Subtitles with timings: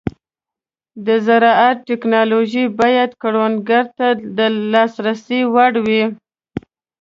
[1.05, 4.39] د زراعت ټيکنالوژي باید کروندګرو ته د
[4.71, 6.03] لاسرسي وړ وي.